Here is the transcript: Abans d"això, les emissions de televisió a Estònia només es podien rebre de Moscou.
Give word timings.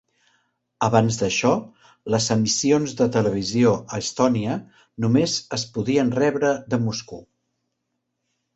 Abans 0.85 1.17
d"això, 1.23 1.51
les 2.13 2.29
emissions 2.35 2.95
de 3.03 3.07
televisió 3.17 3.75
a 3.97 4.01
Estònia 4.05 4.57
només 5.05 5.37
es 5.59 5.69
podien 5.77 6.13
rebre 6.23 6.55
de 6.75 6.81
Moscou. 6.89 7.25